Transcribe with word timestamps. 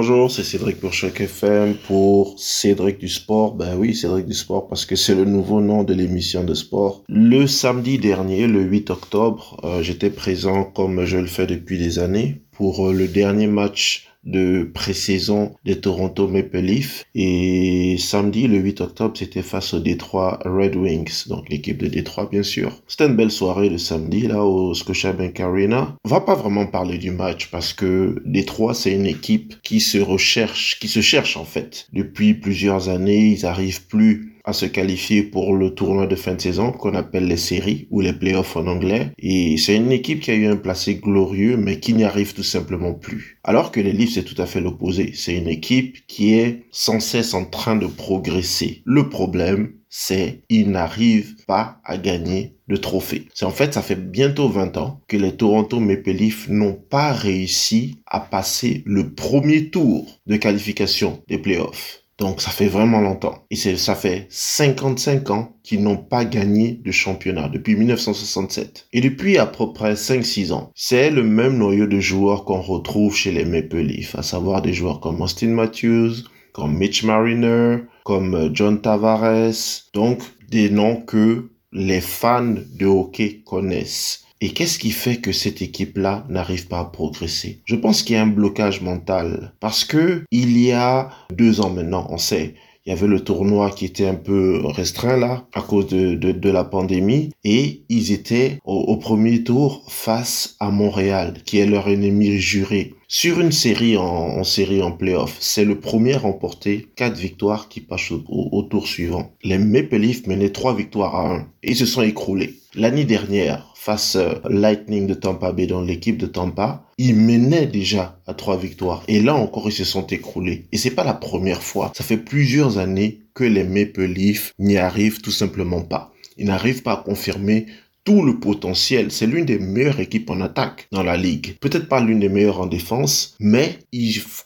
Bonjour, 0.00 0.30
c'est 0.30 0.44
Cédric 0.44 0.80
pour 0.80 0.94
Choc 0.94 1.20
FM 1.20 1.74
pour 1.86 2.34
Cédric 2.38 2.96
du 2.96 3.06
Sport. 3.06 3.54
Ben 3.54 3.76
oui, 3.76 3.94
Cédric 3.94 4.24
du 4.24 4.32
Sport 4.32 4.66
parce 4.66 4.86
que 4.86 4.96
c'est 4.96 5.14
le 5.14 5.26
nouveau 5.26 5.60
nom 5.60 5.84
de 5.84 5.92
l'émission 5.92 6.42
de 6.42 6.54
sport. 6.54 7.04
Le 7.06 7.46
samedi 7.46 7.98
dernier, 7.98 8.46
le 8.46 8.62
8 8.62 8.88
octobre, 8.88 9.60
euh, 9.62 9.82
j'étais 9.82 10.08
présent 10.08 10.64
comme 10.64 11.04
je 11.04 11.18
le 11.18 11.26
fais 11.26 11.46
depuis 11.46 11.76
des 11.76 11.98
années 11.98 12.40
pour 12.50 12.88
euh, 12.88 12.94
le 12.94 13.08
dernier 13.08 13.46
match 13.46 14.09
de 14.24 14.70
pré-saison 14.74 15.54
des 15.64 15.80
Toronto 15.80 16.28
Maple 16.28 16.58
Leafs. 16.58 17.04
Et 17.14 17.96
samedi, 17.98 18.46
le 18.46 18.58
8 18.58 18.80
octobre, 18.80 19.16
c'était 19.16 19.42
face 19.42 19.74
au 19.74 19.80
Detroit 19.80 20.38
Red 20.44 20.76
Wings, 20.76 21.28
donc 21.28 21.48
l'équipe 21.48 21.78
de 21.78 21.86
Détroit, 21.86 22.28
bien 22.30 22.42
sûr. 22.42 22.82
C'était 22.86 23.06
une 23.06 23.16
belle 23.16 23.30
soirée 23.30 23.68
le 23.68 23.78
samedi, 23.78 24.26
là, 24.26 24.44
au 24.44 24.74
Scotiabank 24.74 25.40
Arena. 25.40 25.96
On 26.04 26.08
va 26.08 26.20
pas 26.20 26.34
vraiment 26.34 26.66
parler 26.66 26.98
du 26.98 27.10
match 27.10 27.50
parce 27.50 27.72
que 27.72 28.22
Détroit, 28.24 28.74
c'est 28.74 28.94
une 28.94 29.06
équipe 29.06 29.54
qui 29.62 29.80
se 29.80 29.98
recherche, 29.98 30.78
qui 30.78 30.88
se 30.88 31.00
cherche, 31.00 31.36
en 31.36 31.44
fait. 31.44 31.86
Depuis 31.92 32.34
plusieurs 32.34 32.88
années, 32.88 33.26
ils 33.26 33.46
arrivent 33.46 33.86
plus 33.86 34.29
à 34.44 34.52
se 34.52 34.66
qualifier 34.66 35.22
pour 35.22 35.54
le 35.54 35.74
tournoi 35.74 36.06
de 36.06 36.16
fin 36.16 36.34
de 36.34 36.40
saison 36.40 36.72
qu'on 36.72 36.94
appelle 36.94 37.26
les 37.26 37.36
séries 37.36 37.86
ou 37.90 38.00
les 38.00 38.12
playoffs 38.12 38.56
en 38.56 38.66
anglais. 38.66 39.12
Et 39.18 39.56
c'est 39.56 39.76
une 39.76 39.92
équipe 39.92 40.20
qui 40.20 40.30
a 40.30 40.34
eu 40.34 40.46
un 40.46 40.56
placé 40.56 40.96
glorieux 40.96 41.56
mais 41.56 41.80
qui 41.80 41.94
n'y 41.94 42.04
arrive 42.04 42.34
tout 42.34 42.42
simplement 42.42 42.94
plus. 42.94 43.38
Alors 43.44 43.72
que 43.72 43.80
les 43.80 43.92
Leafs 43.92 44.14
c'est 44.14 44.24
tout 44.24 44.40
à 44.40 44.46
fait 44.46 44.60
l'opposé. 44.60 45.12
C'est 45.14 45.36
une 45.36 45.48
équipe 45.48 46.06
qui 46.06 46.34
est 46.34 46.64
sans 46.70 47.00
cesse 47.00 47.34
en 47.34 47.44
train 47.44 47.76
de 47.76 47.86
progresser. 47.86 48.82
Le 48.84 49.08
problème, 49.08 49.72
c'est 49.90 50.42
ils 50.48 50.70
n'arrivent 50.70 51.34
pas 51.46 51.80
à 51.84 51.98
gagner 51.98 52.54
de 52.68 52.76
trophée. 52.76 53.26
C'est 53.34 53.44
en 53.44 53.50
fait, 53.50 53.74
ça 53.74 53.82
fait 53.82 53.96
bientôt 53.96 54.48
20 54.48 54.76
ans 54.76 55.00
que 55.08 55.16
les 55.16 55.36
Toronto 55.36 55.80
Maple 55.80 56.12
Leafs 56.12 56.48
n'ont 56.48 56.74
pas 56.74 57.12
réussi 57.12 57.98
à 58.06 58.20
passer 58.20 58.82
le 58.86 59.12
premier 59.12 59.70
tour 59.70 60.20
de 60.26 60.36
qualification 60.36 61.22
des 61.28 61.38
playoffs. 61.38 62.04
Donc 62.20 62.42
ça 62.42 62.50
fait 62.50 62.68
vraiment 62.68 63.00
longtemps. 63.00 63.46
Et 63.50 63.56
ça 63.56 63.94
fait 63.94 64.26
55 64.28 65.30
ans 65.30 65.56
qu'ils 65.62 65.82
n'ont 65.82 65.96
pas 65.96 66.26
gagné 66.26 66.78
de 66.84 66.92
championnat 66.92 67.48
depuis 67.48 67.74
1967. 67.76 68.88
Et 68.92 69.00
depuis 69.00 69.38
à 69.38 69.46
peu 69.46 69.72
près 69.72 69.94
5-6 69.94 70.52
ans, 70.52 70.70
c'est 70.74 71.10
le 71.10 71.22
même 71.22 71.56
noyau 71.56 71.86
de 71.86 71.98
joueurs 71.98 72.44
qu'on 72.44 72.60
retrouve 72.60 73.16
chez 73.16 73.32
les 73.32 73.46
Maple 73.46 73.78
Leafs, 73.78 74.14
à 74.16 74.22
savoir 74.22 74.60
des 74.60 74.74
joueurs 74.74 75.00
comme 75.00 75.22
Austin 75.22 75.48
Matthews, 75.48 76.12
comme 76.52 76.76
Mitch 76.76 77.04
Mariner, 77.04 77.78
comme 78.04 78.34
euh, 78.34 78.50
John 78.52 78.82
Tavares. 78.82 79.88
Donc 79.94 80.20
des 80.50 80.68
noms 80.68 80.96
que 80.96 81.50
les 81.72 82.02
fans 82.02 82.54
de 82.78 82.86
hockey 82.86 83.40
connaissent. 83.46 84.26
Et 84.42 84.50
qu'est-ce 84.54 84.78
qui 84.78 84.90
fait 84.90 85.16
que 85.16 85.32
cette 85.32 85.60
équipe-là 85.60 86.24
n'arrive 86.30 86.66
pas 86.66 86.80
à 86.80 86.84
progresser? 86.86 87.60
Je 87.66 87.76
pense 87.76 88.02
qu'il 88.02 88.16
y 88.16 88.18
a 88.18 88.22
un 88.22 88.26
blocage 88.26 88.80
mental. 88.80 89.52
Parce 89.60 89.84
que 89.84 90.24
il 90.30 90.58
y 90.58 90.72
a 90.72 91.10
deux 91.30 91.60
ans 91.60 91.68
maintenant, 91.68 92.06
on 92.08 92.16
sait, 92.16 92.54
il 92.86 92.88
y 92.88 92.92
avait 92.92 93.06
le 93.06 93.20
tournoi 93.20 93.70
qui 93.70 93.84
était 93.84 94.06
un 94.06 94.14
peu 94.14 94.62
restreint 94.64 95.18
là 95.18 95.46
à 95.52 95.60
cause 95.60 95.88
de, 95.88 96.14
de, 96.14 96.50
la 96.50 96.64
pandémie 96.64 97.30
et 97.44 97.84
ils 97.90 98.12
étaient 98.12 98.58
au, 98.64 98.96
premier 98.96 99.44
tour 99.44 99.84
face 99.88 100.56
à 100.60 100.70
Montréal 100.70 101.34
qui 101.44 101.58
est 101.58 101.66
leur 101.66 101.88
ennemi 101.88 102.38
juré. 102.38 102.94
Sur 103.12 103.40
une 103.40 103.50
série 103.50 103.96
en, 103.96 104.04
en 104.04 104.44
série 104.44 104.80
en 104.82 104.92
playoff, 104.92 105.36
c'est 105.40 105.64
le 105.64 105.80
premier 105.80 106.14
à 106.14 106.20
remporter 106.20 106.86
quatre 106.94 107.16
victoires 107.16 107.68
qui 107.68 107.80
passent 107.80 108.12
au, 108.12 108.62
tour 108.62 108.86
suivant. 108.86 109.32
Les 109.42 109.58
Maple 109.58 109.96
Leafs 109.96 110.28
menaient 110.28 110.52
trois 110.52 110.76
victoires 110.76 111.16
à 111.16 111.34
un 111.34 111.40
et 111.64 111.72
ils 111.72 111.76
se 111.76 111.86
sont 111.86 112.02
écroulés. 112.02 112.60
L'année 112.76 113.04
dernière, 113.04 113.74
face 113.74 114.14
euh, 114.14 114.34
Lightning 114.48 115.08
de 115.08 115.14
Tampa 115.14 115.50
Bay 115.50 115.66
dans 115.66 115.82
l'équipe 115.82 116.18
de 116.18 116.26
Tampa, 116.26 116.84
ils 116.98 117.16
menaient 117.16 117.66
déjà 117.66 118.20
à 118.28 118.34
trois 118.34 118.56
victoires. 118.56 119.02
Et 119.08 119.20
là 119.20 119.34
encore, 119.34 119.68
ils 119.68 119.72
se 119.72 119.82
sont 119.82 120.06
écroulés. 120.06 120.66
Et 120.70 120.78
c'est 120.78 120.92
pas 120.92 121.02
la 121.02 121.14
première 121.14 121.64
fois. 121.64 121.90
Ça 121.96 122.04
fait 122.04 122.16
plusieurs 122.16 122.78
années 122.78 123.22
que 123.34 123.42
les 123.42 123.64
Maple 123.64 124.04
Leafs 124.04 124.52
n'y 124.60 124.78
arrivent 124.78 125.20
tout 125.20 125.32
simplement 125.32 125.82
pas. 125.82 126.12
Ils 126.38 126.46
n'arrivent 126.46 126.84
pas 126.84 126.92
à 126.92 127.02
confirmer 127.04 127.66
tout 128.04 128.22
le 128.22 128.38
potentiel. 128.38 129.10
C'est 129.10 129.26
l'une 129.26 129.44
des 129.44 129.58
meilleures 129.58 130.00
équipes 130.00 130.30
en 130.30 130.40
attaque 130.40 130.88
dans 130.92 131.02
la 131.02 131.16
ligue. 131.16 131.56
Peut-être 131.60 131.88
pas 131.88 132.00
l'une 132.00 132.20
des 132.20 132.28
meilleures 132.28 132.60
en 132.60 132.66
défense, 132.66 133.36
mais 133.40 133.78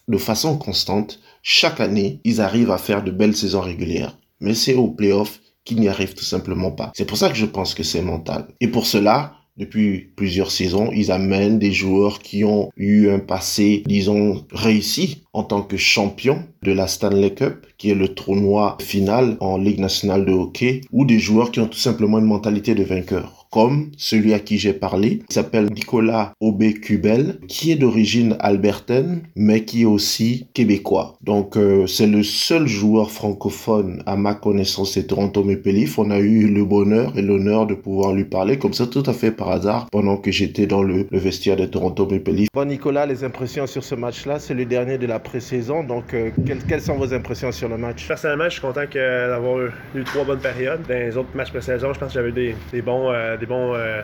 de 0.08 0.18
façon 0.18 0.58
constante, 0.58 1.20
chaque 1.42 1.80
année, 1.80 2.20
ils 2.24 2.40
arrivent 2.40 2.70
à 2.70 2.78
faire 2.78 3.04
de 3.04 3.10
belles 3.10 3.36
saisons 3.36 3.60
régulières. 3.60 4.18
Mais 4.40 4.54
c'est 4.54 4.74
au 4.74 4.88
playoff 4.88 5.40
qui 5.64 5.76
n'y 5.76 5.88
arrivent 5.88 6.14
tout 6.14 6.24
simplement 6.24 6.70
pas. 6.70 6.92
C'est 6.94 7.06
pour 7.06 7.16
ça 7.16 7.28
que 7.28 7.36
je 7.36 7.46
pense 7.46 7.74
que 7.74 7.82
c'est 7.82 8.02
mental. 8.02 8.48
Et 8.60 8.68
pour 8.68 8.86
cela, 8.86 9.34
depuis 9.56 10.10
plusieurs 10.16 10.50
saisons, 10.50 10.90
ils 10.92 11.12
amènent 11.12 11.58
des 11.58 11.72
joueurs 11.72 12.18
qui 12.18 12.44
ont 12.44 12.70
eu 12.76 13.08
un 13.08 13.20
passé, 13.20 13.84
disons, 13.86 14.44
réussi 14.52 15.22
en 15.32 15.44
tant 15.44 15.62
que 15.62 15.76
champion 15.76 16.42
de 16.62 16.72
la 16.72 16.88
Stanley 16.88 17.34
Cup, 17.34 17.66
qui 17.78 17.90
est 17.90 17.94
le 17.94 18.08
tournoi 18.08 18.76
final 18.80 19.36
en 19.40 19.56
Ligue 19.56 19.78
nationale 19.78 20.26
de 20.26 20.32
hockey, 20.32 20.80
ou 20.90 21.04
des 21.04 21.20
joueurs 21.20 21.52
qui 21.52 21.60
ont 21.60 21.68
tout 21.68 21.78
simplement 21.78 22.18
une 22.18 22.24
mentalité 22.24 22.74
de 22.74 22.82
vainqueur 22.82 23.43
comme 23.54 23.90
celui 23.96 24.34
à 24.34 24.40
qui 24.40 24.58
j'ai 24.58 24.72
parlé, 24.72 25.20
s'appelle 25.28 25.66
Nicolas 25.66 26.32
Aubé-Cubel, 26.40 27.38
qui 27.46 27.70
est 27.70 27.76
d'origine 27.76 28.36
albertaine, 28.40 29.22
mais 29.36 29.64
qui 29.64 29.82
est 29.82 29.84
aussi 29.84 30.48
québécois. 30.54 31.14
Donc, 31.22 31.56
euh, 31.56 31.86
c'est 31.86 32.08
le 32.08 32.24
seul 32.24 32.66
joueur 32.66 33.12
francophone 33.12 34.02
à 34.06 34.16
ma 34.16 34.34
connaissance 34.34 34.94
c'est 34.94 35.08
Toronto 35.08 35.42
Maple 35.42 35.70
Leafs. 35.70 35.98
On 35.98 36.10
a 36.10 36.18
eu 36.18 36.48
le 36.48 36.64
bonheur 36.64 37.12
et 37.16 37.22
l'honneur 37.22 37.66
de 37.66 37.74
pouvoir 37.74 38.12
lui 38.12 38.24
parler 38.24 38.58
comme 38.58 38.72
ça 38.72 38.86
tout 38.86 39.02
à 39.06 39.12
fait 39.12 39.30
par 39.30 39.50
hasard 39.50 39.86
pendant 39.90 40.16
que 40.16 40.30
j'étais 40.30 40.66
dans 40.66 40.82
le, 40.82 41.06
vestiaire 41.10 41.56
de 41.56 41.66
Toronto 41.66 42.06
Maple 42.08 42.30
Leafs. 42.30 42.48
Bon, 42.54 42.64
Nicolas, 42.64 43.06
les 43.06 43.24
impressions 43.24 43.66
sur 43.66 43.82
ce 43.82 43.94
match-là, 43.94 44.38
c'est 44.38 44.54
le 44.54 44.64
dernier 44.64 44.98
de 44.98 45.06
la 45.06 45.18
pré-saison. 45.18 45.82
Donc, 45.82 46.14
euh, 46.14 46.30
quelles, 46.68 46.80
sont 46.80 46.96
vos 46.96 47.12
impressions 47.12 47.50
sur 47.50 47.68
le 47.68 47.76
match? 47.76 48.06
Personnellement, 48.06 48.44
je 48.44 48.50
suis 48.50 48.60
content 48.60 48.84
d'avoir 48.92 49.60
eu 49.94 50.04
trois 50.04 50.24
bonnes 50.24 50.40
périodes. 50.40 50.80
Dans 50.88 50.94
les 50.94 51.16
autres 51.16 51.34
matchs 51.34 51.50
pré-saison, 51.50 51.92
je 51.92 51.98
pense 51.98 52.08
que 52.08 52.14
j'avais 52.14 52.32
des, 52.32 52.54
des, 52.72 52.82
bons, 52.82 53.10
euh, 53.10 53.36
des, 53.36 53.43
bons, 53.46 53.74
euh, 53.74 54.02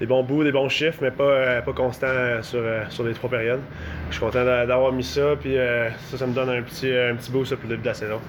des 0.00 0.06
bons 0.06 0.22
bouts, 0.22 0.44
des 0.44 0.52
bons 0.52 0.68
chiffres, 0.68 0.98
mais 1.02 1.10
pas, 1.10 1.24
euh, 1.24 1.62
pas 1.62 1.72
constants 1.72 2.42
sur, 2.42 2.62
sur 2.88 3.04
les 3.04 3.14
trois 3.14 3.30
périodes. 3.30 3.60
Je 4.08 4.16
suis 4.16 4.24
content 4.24 4.44
d'avoir 4.44 4.92
mis 4.92 5.04
ça, 5.04 5.36
puis 5.40 5.56
ça, 6.10 6.18
ça 6.18 6.26
me 6.26 6.34
donne 6.34 6.50
un 6.50 6.62
petit, 6.62 6.90
un 6.90 7.14
petit 7.16 7.30
boost 7.30 7.54
pour 7.54 7.64
le 7.64 7.76
début 7.76 7.82
de 7.82 7.88
la 7.88 7.94
saison. 7.94 8.20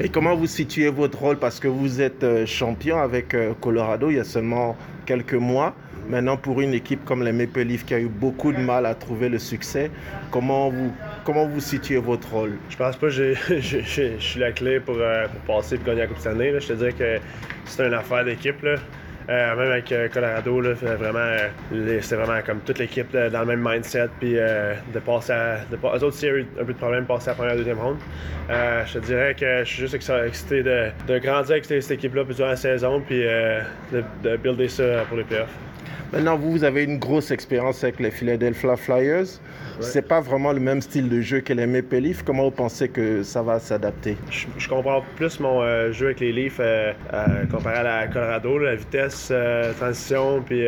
Et 0.00 0.08
comment 0.08 0.34
vous 0.34 0.46
situez 0.46 0.88
votre 0.88 1.18
rôle? 1.18 1.38
Parce 1.38 1.60
que 1.60 1.68
vous 1.68 2.00
êtes 2.00 2.24
champion 2.46 2.98
avec 2.98 3.36
Colorado 3.60 4.10
il 4.10 4.16
y 4.16 4.20
a 4.20 4.24
seulement 4.24 4.76
quelques 5.06 5.34
mois. 5.34 5.74
Maintenant, 6.08 6.36
pour 6.36 6.60
une 6.60 6.74
équipe 6.74 7.02
comme 7.06 7.22
les 7.22 7.32
Maple 7.32 7.60
Leafs 7.60 7.86
qui 7.86 7.94
a 7.94 8.00
eu 8.00 8.08
beaucoup 8.08 8.52
de 8.52 8.58
mal 8.58 8.84
à 8.84 8.94
trouver 8.94 9.30
le 9.30 9.38
succès, 9.38 9.90
comment 10.30 10.68
vous, 10.68 10.92
comment 11.24 11.46
vous 11.46 11.60
situez 11.60 11.96
votre 11.96 12.30
rôle? 12.30 12.58
Je 12.68 12.76
pense 12.76 12.96
pas 12.96 13.06
que 13.06 13.34
je 13.60 13.80
suis 14.18 14.40
la 14.40 14.52
clé 14.52 14.80
pour, 14.80 14.96
pour 14.96 15.56
passer 15.56 15.76
et 15.76 15.78
gagner 15.78 16.00
la 16.00 16.06
Coupe 16.08 16.26
année. 16.26 16.52
Je 16.60 16.68
te 16.68 16.72
dirais 16.74 16.92
que 16.92 17.18
c'est 17.64 17.86
une 17.86 17.94
affaire 17.94 18.24
d'équipe. 18.24 18.66
Euh, 19.28 19.56
même 19.56 19.70
avec 19.70 19.90
euh, 19.90 20.08
Colorado, 20.08 20.60
là, 20.60 20.74
vraiment, 20.74 21.18
euh, 21.18 22.00
c'était 22.02 22.16
vraiment 22.16 22.40
comme 22.44 22.60
toute 22.60 22.78
l'équipe 22.78 23.10
dans 23.12 23.40
le 23.40 23.46
même 23.46 23.66
mindset. 23.66 24.08
Puis 24.20 24.34
de 24.34 24.98
passer. 25.04 25.32
De, 25.70 25.76
eux 25.76 26.04
autres, 26.04 26.12
s'il 26.12 26.28
y 26.28 26.32
eu 26.32 26.46
un 26.60 26.64
peu 26.64 26.72
de 26.72 26.78
problème, 26.78 27.06
passer 27.06 27.28
à 27.28 27.32
la 27.32 27.36
première, 27.36 27.56
deuxième 27.56 27.78
ronde. 27.78 27.98
je 28.48 28.92
te 28.92 28.98
dirais 28.98 29.34
que 29.34 29.60
je 29.60 29.64
suis 29.64 29.82
juste 29.82 29.94
excité 29.94 30.62
de, 30.62 30.88
de 31.08 31.18
grandir 31.18 31.52
avec 31.52 31.64
cette, 31.64 31.90
équipe-là 31.90 32.24
durant 32.24 32.48
la 32.48 32.56
saison, 32.56 33.00
puis 33.00 33.22
de, 33.22 34.02
de 34.22 34.36
builder 34.36 34.68
ça 34.68 35.04
pour 35.08 35.16
les 35.16 35.24
playoffs. 35.24 35.56
Maintenant, 36.14 36.36
vous, 36.36 36.52
vous 36.52 36.62
avez 36.62 36.84
une 36.84 36.98
grosse 36.98 37.32
expérience 37.32 37.82
avec 37.82 37.98
les 37.98 38.12
Philadelphia 38.12 38.76
Flyers. 38.76 39.26
C'est 39.80 40.06
pas 40.06 40.20
vraiment 40.20 40.52
le 40.52 40.60
même 40.60 40.80
style 40.80 41.08
de 41.08 41.20
jeu 41.20 41.40
que 41.40 41.52
les 41.52 41.66
Maple 41.66 41.96
Leafs. 41.96 42.22
Comment 42.22 42.44
vous 42.44 42.50
pensez 42.52 42.88
que 42.88 43.24
ça 43.24 43.42
va 43.42 43.58
s'adapter? 43.58 44.16
Je, 44.30 44.68
comprends 44.68 45.02
plus 45.16 45.40
mon 45.40 45.60
euh, 45.62 45.90
jeu 45.90 46.06
avec 46.06 46.20
les 46.20 46.32
Leafs 46.32 46.58
euh, 46.60 46.92
euh, 47.12 47.46
comparé 47.50 47.78
à 47.78 47.82
la 47.82 48.06
Colorado, 48.06 48.58
la 48.58 48.76
vitesse, 48.76 49.32
transition, 49.76 50.40
puis 50.40 50.64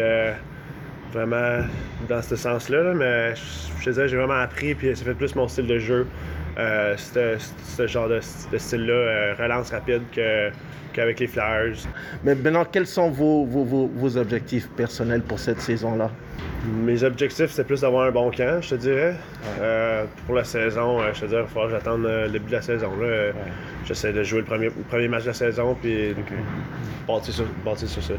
vraiment 1.12 1.64
dans 2.08 2.22
ce 2.22 2.34
sens-là. 2.34 2.94
Mais 2.94 3.36
je, 3.36 3.84
te 3.84 3.90
disais, 3.90 4.08
j'ai 4.08 4.16
vraiment 4.16 4.40
appris, 4.40 4.74
puis 4.74 4.96
ça 4.96 5.04
fait 5.04 5.14
plus 5.14 5.36
mon 5.36 5.46
style 5.46 5.68
de 5.68 5.78
jeu. 5.78 6.08
Ce 6.56 7.86
genre 7.86 8.08
de, 8.08 8.20
style-là, 8.20 9.34
relance 9.38 9.70
rapide 9.70 10.02
que 10.12 10.50
avec 11.00 11.20
les 11.20 11.26
Flyers. 11.26 11.76
Mais 12.24 12.34
maintenant, 12.34 12.64
quels 12.70 12.86
sont 12.86 13.10
vos, 13.10 13.44
vos, 13.44 13.64
vos, 13.64 14.16
objectifs 14.16 14.68
personnels 14.70 15.22
pour 15.22 15.38
cette 15.38 15.60
saison-là? 15.60 16.10
Mes 16.84 17.04
objectifs, 17.04 17.50
c'est 17.50 17.64
plus 17.64 17.82
d'avoir 17.82 18.06
un 18.08 18.10
bon 18.10 18.30
camp, 18.30 18.60
je 18.60 18.70
te 18.70 18.74
dirais. 18.74 19.14
Euh, 19.60 20.04
pour 20.26 20.34
la 20.34 20.44
saison, 20.44 21.00
euh, 21.00 21.12
je 21.12 21.20
te 21.20 21.26
dirais, 21.26 21.42
il 21.42 21.54
va 21.54 21.80
falloir 21.80 22.04
euh, 22.04 22.26
le 22.26 22.32
début 22.32 22.46
de 22.46 22.52
la 22.52 22.62
saison. 22.62 22.90
Là. 23.00 23.32
J'essaie 23.84 24.12
de 24.12 24.22
jouer 24.22 24.40
le 24.40 24.46
premier, 24.46 24.70
premier 24.88 25.08
match 25.08 25.22
de 25.22 25.28
la 25.28 25.34
saison, 25.34 25.76
puis 25.80 26.14
bâtir, 27.06 27.32
sur, 27.34 27.46
sur, 27.76 28.02
ça. 28.02 28.14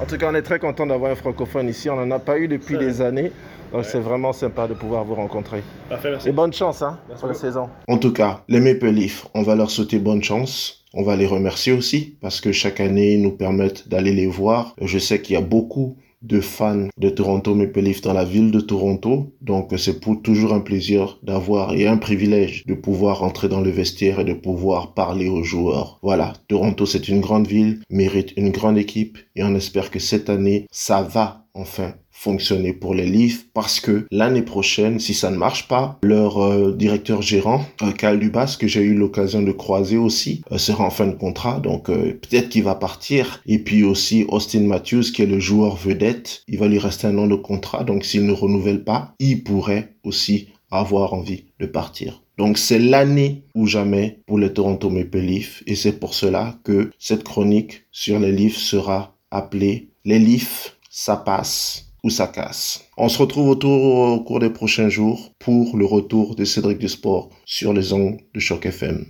En 0.00 0.06
tout 0.06 0.16
cas, 0.16 0.28
on 0.30 0.34
est 0.34 0.42
très 0.42 0.58
content 0.58 0.86
d'avoir 0.86 1.12
un 1.12 1.16
francophone 1.16 1.68
ici. 1.68 1.90
On 1.90 1.96
n'en 1.96 2.14
a 2.14 2.20
pas 2.20 2.38
eu 2.38 2.46
depuis 2.46 2.78
des 2.78 3.00
années. 3.00 3.32
Donc 3.72 3.84
c'est 3.84 4.00
vraiment 4.00 4.32
sympa 4.32 4.66
de 4.66 4.74
pouvoir 4.74 5.04
vous 5.04 5.14
rencontrer. 5.14 5.62
Parfait, 5.88 6.10
merci. 6.10 6.28
Et 6.28 6.32
bonne 6.32 6.52
chance 6.52 6.82
hein, 6.82 6.98
pour 7.18 7.28
la 7.28 7.34
saison. 7.34 7.68
En 7.88 7.98
tout 7.98 8.12
cas, 8.12 8.42
les 8.48 8.60
Maple 8.60 8.88
Leafs, 8.88 9.26
on 9.34 9.42
va 9.42 9.54
leur 9.54 9.70
souhaiter 9.70 9.98
bonne 9.98 10.22
chance. 10.22 10.84
On 10.92 11.04
va 11.04 11.14
les 11.14 11.26
remercier 11.26 11.72
aussi 11.72 12.16
parce 12.20 12.40
que 12.40 12.50
chaque 12.50 12.80
année, 12.80 13.14
ils 13.14 13.22
nous 13.22 13.30
permettent 13.30 13.88
d'aller 13.88 14.12
les 14.12 14.26
voir. 14.26 14.74
Je 14.82 14.98
sais 14.98 15.22
qu'il 15.22 15.34
y 15.34 15.38
a 15.38 15.42
beaucoup 15.42 15.96
de 16.22 16.40
fans 16.40 16.88
de 16.98 17.08
Toronto 17.08 17.54
Maple 17.54 17.80
Leafs 17.80 18.02
dans 18.02 18.12
la 18.12 18.24
ville 18.24 18.50
de 18.50 18.60
Toronto. 18.60 19.32
Donc 19.40 19.72
c'est 19.78 20.00
pour 20.00 20.20
toujours 20.20 20.52
un 20.52 20.60
plaisir 20.60 21.18
d'avoir 21.22 21.72
et 21.72 21.86
un 21.86 21.96
privilège 21.96 22.66
de 22.66 22.74
pouvoir 22.74 23.22
entrer 23.22 23.48
dans 23.48 23.60
le 23.60 23.70
vestiaire 23.70 24.20
et 24.20 24.24
de 24.24 24.34
pouvoir 24.34 24.92
parler 24.94 25.28
aux 25.28 25.42
joueurs. 25.42 25.98
Voilà, 26.02 26.34
Toronto 26.48 26.84
c'est 26.84 27.08
une 27.08 27.20
grande 27.20 27.46
ville, 27.46 27.80
mérite 27.88 28.32
une 28.36 28.50
grande 28.50 28.76
équipe 28.76 29.18
et 29.34 29.42
on 29.42 29.54
espère 29.54 29.90
que 29.90 29.98
cette 29.98 30.28
année 30.28 30.66
ça 30.70 31.02
va 31.02 31.46
enfin 31.54 31.94
fonctionner 32.20 32.74
pour 32.74 32.94
les 32.94 33.06
Leafs 33.06 33.46
parce 33.54 33.80
que 33.80 34.06
l'année 34.10 34.42
prochaine, 34.42 35.00
si 35.00 35.14
ça 35.14 35.30
ne 35.30 35.38
marche 35.38 35.68
pas, 35.68 35.98
leur 36.02 36.44
euh, 36.44 36.72
directeur 36.72 37.22
gérant, 37.22 37.64
euh, 37.80 37.92
Kyle 37.92 38.18
Dubas, 38.18 38.58
que 38.60 38.68
j'ai 38.68 38.82
eu 38.82 38.94
l'occasion 38.94 39.40
de 39.40 39.52
croiser 39.52 39.96
aussi, 39.96 40.42
euh, 40.52 40.58
sera 40.58 40.84
en 40.84 40.90
fin 40.90 41.06
de 41.06 41.14
contrat, 41.14 41.60
donc 41.60 41.88
euh, 41.88 42.18
peut-être 42.20 42.50
qu'il 42.50 42.64
va 42.64 42.74
partir. 42.74 43.42
Et 43.46 43.58
puis 43.58 43.84
aussi 43.84 44.26
Austin 44.28 44.60
Matthews, 44.60 45.12
qui 45.14 45.22
est 45.22 45.26
le 45.26 45.40
joueur 45.40 45.76
vedette, 45.76 46.42
il 46.46 46.58
va 46.58 46.68
lui 46.68 46.78
rester 46.78 47.06
un 47.06 47.16
an 47.16 47.26
de 47.26 47.36
contrat, 47.36 47.84
donc 47.84 48.04
s'il 48.04 48.26
ne 48.26 48.32
renouvelle 48.32 48.84
pas, 48.84 49.14
il 49.18 49.42
pourrait 49.42 49.94
aussi 50.04 50.48
avoir 50.70 51.14
envie 51.14 51.44
de 51.58 51.66
partir. 51.66 52.22
Donc 52.36 52.58
c'est 52.58 52.78
l'année 52.78 53.44
ou 53.54 53.66
jamais 53.66 54.18
pour 54.26 54.38
les 54.38 54.52
Toronto 54.52 54.90
Maple 54.90 55.18
Leafs 55.18 55.62
et 55.66 55.74
c'est 55.74 55.98
pour 55.98 56.12
cela 56.12 56.58
que 56.64 56.90
cette 56.98 57.24
chronique 57.24 57.84
sur 57.90 58.18
les 58.18 58.32
Leafs 58.32 58.56
sera 58.56 59.16
appelée 59.30 59.88
Les 60.04 60.18
Leafs, 60.18 60.76
ça 60.90 61.16
passe 61.16 61.89
On 62.02 63.08
se 63.08 63.18
retrouve 63.18 63.48
autour 63.48 63.84
au 63.84 64.20
cours 64.20 64.40
des 64.40 64.50
prochains 64.50 64.88
jours 64.88 65.32
pour 65.38 65.76
le 65.76 65.84
retour 65.84 66.34
de 66.34 66.44
Cédric 66.44 66.78
du 66.78 66.88
Sport 66.88 67.28
sur 67.44 67.72
les 67.72 67.92
ondes 67.92 68.18
de 68.34 68.40
Choc 68.40 68.64
FM. 68.64 69.06